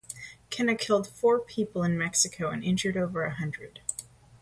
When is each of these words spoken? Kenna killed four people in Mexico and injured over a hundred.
Kenna 0.49 0.73
killed 0.73 1.05
four 1.07 1.39
people 1.39 1.83
in 1.83 1.95
Mexico 1.95 2.49
and 2.49 2.63
injured 2.63 2.97
over 2.97 3.23
a 3.23 3.35
hundred. 3.35 3.81